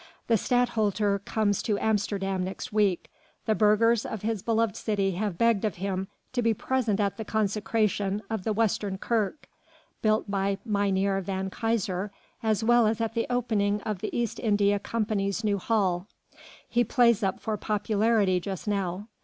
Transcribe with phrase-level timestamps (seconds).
[0.25, 3.07] The Stadtholder comes to Amsterdam next week;
[3.45, 7.23] the burghers of his beloved city have begged of him to be present at the
[7.23, 9.47] consecration of the Western Kerk,
[10.01, 12.09] built by Mynheer van Keyser,
[12.41, 16.07] as well as at the opening of the East India Company's new hall.
[16.67, 19.05] He plays up for popularity just now.